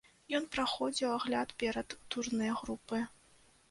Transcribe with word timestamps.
Ён 0.39 0.47
праходзіў 0.55 1.13
агляд 1.19 1.55
перад 1.63 1.89
турнэ 2.17 2.53
групы. 2.65 3.09